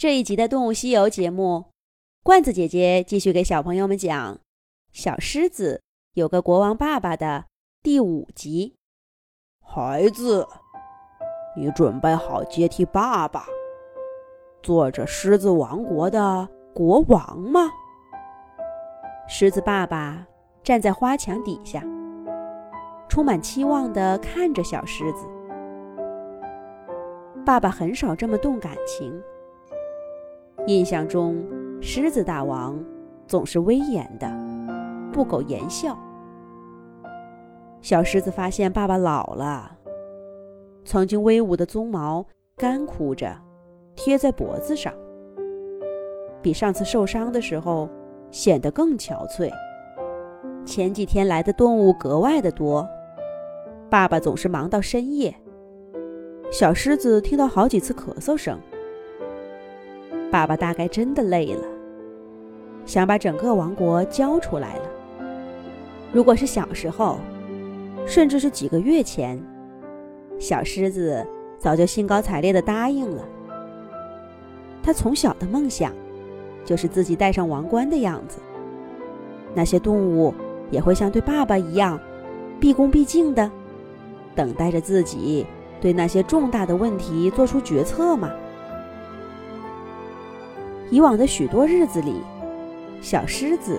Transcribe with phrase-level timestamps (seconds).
[0.00, 1.66] 这一集的《动物西游》节目，
[2.22, 4.34] 罐子姐姐继续给小朋友们讲
[4.92, 5.82] 《小狮子
[6.14, 7.44] 有个国王爸爸》的
[7.82, 8.76] 第五集。
[9.62, 10.48] 孩子，
[11.54, 13.44] 你准备好接替爸爸，
[14.62, 17.70] 做着狮子王国的国王吗？
[19.28, 20.26] 狮子爸爸
[20.62, 21.84] 站在花墙底下，
[23.06, 25.28] 充满期望地看着小狮子。
[27.44, 29.22] 爸爸很少这么动感情。
[30.70, 31.44] 印象中，
[31.80, 32.78] 狮子大王
[33.26, 34.30] 总是威严的，
[35.12, 35.98] 不苟言笑。
[37.80, 39.76] 小狮子发现爸爸老了，
[40.84, 42.24] 曾经威武的鬃毛
[42.56, 43.36] 干枯着，
[43.96, 44.94] 贴在脖子上，
[46.40, 47.88] 比上次受伤的时候
[48.30, 49.50] 显得更憔悴。
[50.64, 52.88] 前几天来的动物格外的多，
[53.90, 55.34] 爸爸总是忙到深夜。
[56.52, 58.56] 小狮子听到好几次咳嗽声。
[60.30, 61.64] 爸爸大概真的累了，
[62.86, 64.82] 想把整个王国交出来了。
[66.12, 67.18] 如果是小时候，
[68.06, 69.42] 甚至是几个月前，
[70.38, 71.26] 小狮子
[71.58, 73.24] 早就兴高采烈地答应了。
[74.82, 75.92] 他从小的梦想，
[76.64, 78.38] 就是自己戴上王冠的样子。
[79.52, 80.32] 那些动物
[80.70, 81.98] 也会像对爸爸一样，
[82.60, 83.50] 毕恭毕敬的，
[84.34, 85.44] 等待着自己
[85.80, 88.30] 对那些重大的问题做出决策吗？
[90.90, 92.20] 以往的许多日子里，
[93.00, 93.78] 小狮子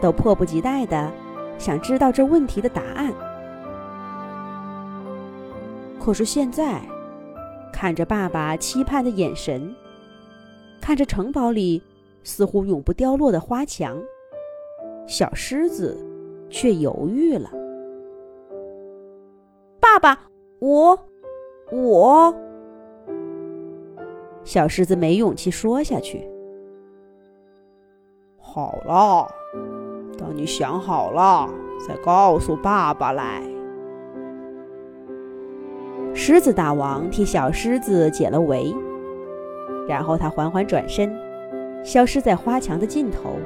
[0.00, 1.12] 都迫不及待地
[1.58, 3.12] 想知道这问题的答案。
[6.00, 6.80] 可是现在，
[7.72, 9.74] 看着爸爸期盼的眼神，
[10.80, 11.82] 看着城堡里
[12.24, 14.00] 似乎永不凋落的花墙，
[15.06, 15.96] 小狮子
[16.48, 17.50] 却犹豫了。
[19.80, 20.28] 爸爸，
[20.60, 20.98] 我，
[21.70, 22.34] 我……
[24.44, 26.28] 小狮子没勇气说下去。
[28.54, 29.26] 好了，
[30.18, 31.48] 等你想好了，
[31.88, 33.42] 再告诉爸爸来。
[36.12, 38.76] 狮子大王替小狮子解了围，
[39.88, 41.18] 然后他缓缓转身，
[41.82, 43.38] 消失在花墙的尽头。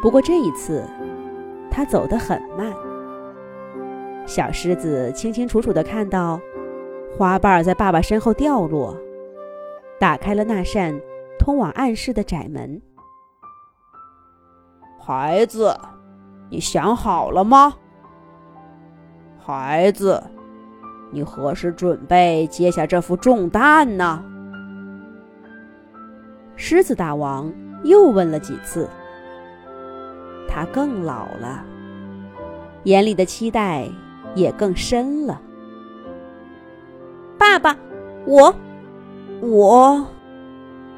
[0.00, 0.82] 不过这一次，
[1.70, 2.72] 他走得很慢。
[4.24, 6.40] 小狮子清清楚楚地看到，
[7.18, 8.96] 花瓣在爸爸身后掉落，
[10.00, 10.98] 打开了那扇
[11.38, 12.80] 通往暗室的窄门。
[15.06, 15.72] 孩子，
[16.50, 17.72] 你想好了吗？
[19.38, 20.20] 孩子，
[21.12, 24.20] 你何时准备接下这副重担呢？
[26.56, 27.52] 狮子大王
[27.84, 28.90] 又问了几次。
[30.48, 31.64] 他更老了，
[32.82, 33.88] 眼里的期待
[34.34, 35.40] 也更深了。
[37.38, 37.76] 爸爸，
[38.26, 38.52] 我，
[39.40, 40.04] 我，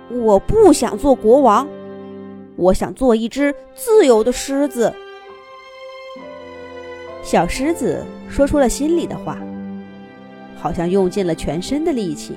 [0.09, 1.69] 我不想做国王。
[2.59, 4.93] 我想做一只自由的狮子。
[7.23, 9.39] 小狮子说出了心里的话，
[10.61, 12.37] 好像用尽了全身的力气。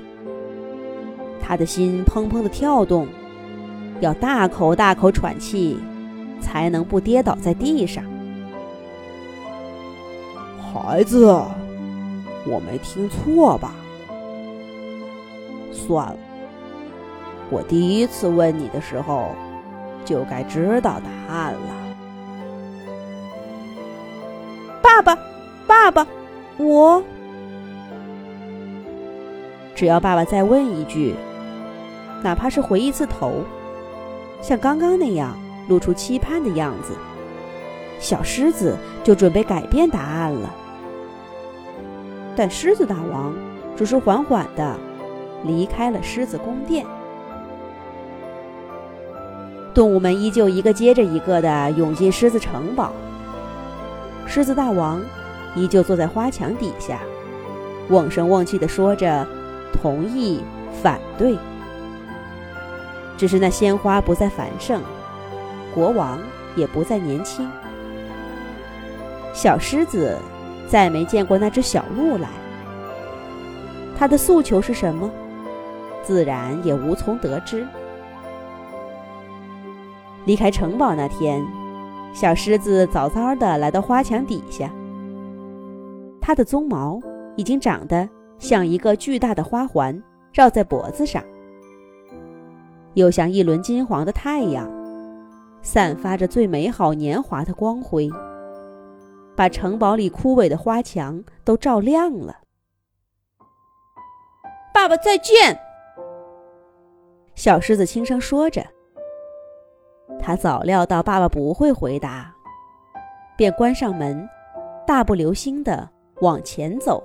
[1.42, 3.08] 他的心砰砰的跳动，
[4.00, 5.76] 要大口大口喘气，
[6.40, 8.04] 才能不跌倒在地上。
[10.72, 11.26] 孩子，
[12.46, 13.74] 我没听错吧？
[15.74, 16.18] 算了，
[17.50, 19.32] 我第一次问你的时候。
[20.06, 21.60] 就该知道答案了，
[24.82, 25.18] 爸爸，
[25.68, 26.08] 爸爸，
[26.58, 27.04] 我
[29.76, 31.16] 只要爸爸再问一句，
[32.22, 33.44] 哪怕是回一次头，
[34.42, 36.96] 像刚刚那样露出期盼的样子，
[38.00, 40.54] 小狮子就准备改变答案了。
[42.36, 43.34] 但狮子大王
[43.76, 44.76] 只是缓缓的
[45.44, 46.86] 离开了狮子宫殿。
[49.74, 52.92] 动物们依旧一个接着一个的涌进狮子城堡。
[54.26, 55.02] 狮子大王
[55.56, 57.00] 依旧坐在花墙底下，
[57.90, 59.26] 瓮声瓮气的说着
[59.82, 60.42] 同意、
[60.82, 61.38] 反对。
[63.18, 64.82] 只是那鲜花不再繁盛，
[65.74, 66.20] 国王
[66.56, 67.48] 也不再年轻。
[69.34, 70.18] 小狮子
[70.68, 72.28] 再没见过那只小鹿来，
[73.98, 75.10] 他的诉求是什么，
[76.04, 77.66] 自然也无从得知。
[80.26, 81.46] 离开城堡那天，
[82.14, 84.72] 小狮子早早的来到花墙底下。
[86.22, 87.00] 它的鬃毛
[87.36, 88.08] 已经长得
[88.38, 90.02] 像一个巨大的花环，
[90.32, 91.24] 绕在脖子上，
[92.94, 94.70] 又像一轮金黄的太阳，
[95.64, 98.08] 散发着最美好年华的光辉，
[99.36, 102.38] 把城堡里枯萎的花墙都照亮了。
[104.72, 105.60] 爸爸再见。
[107.34, 108.64] 小狮子轻声说着。
[110.20, 112.34] 他早料到爸爸不会回答，
[113.36, 114.28] 便关上门，
[114.86, 115.90] 大步流星地
[116.22, 117.04] 往前走。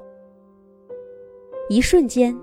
[1.68, 2.36] 一瞬间，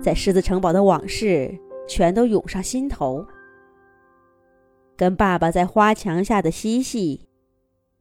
[0.00, 1.58] 在狮子城堡的往事
[1.88, 3.26] 全都涌上心头，
[4.96, 7.26] 跟爸爸在花墙下的嬉戏，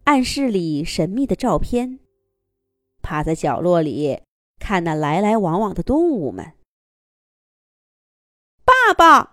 [0.03, 1.99] 暗室里神秘的照片，
[3.01, 4.21] 趴在角落里
[4.59, 6.53] 看那来来往往的动物们。
[8.65, 9.30] 爸爸。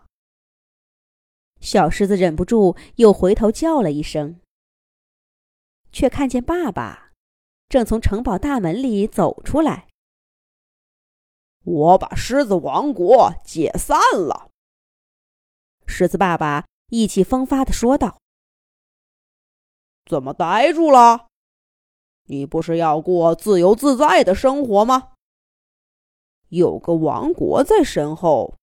[1.60, 4.40] 小狮子忍不住又回头叫了一声，
[5.90, 7.12] 却看见爸爸
[7.68, 9.88] 正从城堡大门里走出来。
[11.64, 14.50] 我把狮子王国解散了。
[15.86, 18.20] 狮子爸爸意气风发的说道
[20.08, 21.26] ：“怎么呆住了？
[22.24, 25.12] 你不是要过自由自在的生活吗？
[26.48, 28.56] 有个王国在身后，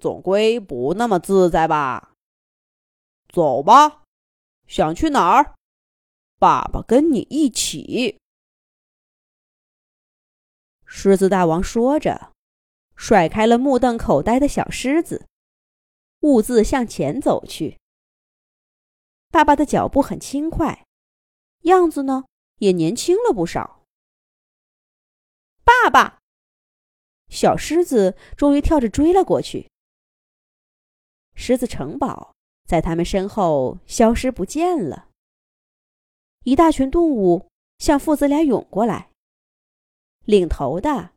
[0.00, 2.09] 总归不那么自在吧？”
[3.32, 4.02] 走吧，
[4.66, 5.54] 想去哪儿？
[6.38, 8.18] 爸爸跟你一起。
[10.84, 12.32] 狮子大王说着，
[12.96, 15.28] 甩开了目瞪口呆的小狮子，
[16.20, 17.78] 兀自向前走去。
[19.28, 20.84] 爸爸的脚步很轻快，
[21.60, 22.24] 样子呢
[22.56, 23.84] 也年轻了不少。
[25.62, 26.18] 爸爸，
[27.28, 29.70] 小狮子终于跳着追了过去。
[31.36, 32.34] 狮子城堡。
[32.70, 35.08] 在他们身后消失不见了。
[36.44, 37.48] 一大群动物
[37.80, 39.10] 向父子俩涌过来，
[40.24, 41.10] 领头的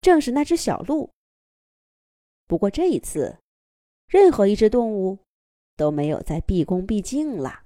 [0.00, 1.08] 正是那只小鹿。
[2.48, 3.38] 不过这一次，
[4.08, 5.20] 任何一只动物
[5.76, 7.65] 都没有再毕恭毕敬了。